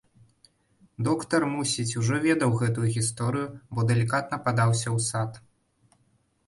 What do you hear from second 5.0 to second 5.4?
сад.